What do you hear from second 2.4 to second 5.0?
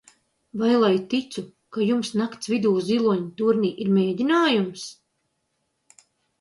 vidū ziloņa tornī ir mēģinājums?